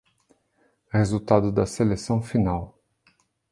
Resultado 0.91 1.51
da 1.51 1.63
seleção 1.67 2.23
final 2.23 2.75